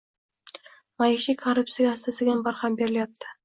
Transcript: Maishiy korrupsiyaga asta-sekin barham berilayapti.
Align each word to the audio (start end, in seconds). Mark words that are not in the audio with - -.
Maishiy 1.03 1.39
korrupsiyaga 1.43 1.95
asta-sekin 1.99 2.45
barham 2.51 2.83
berilayapti. 2.85 3.35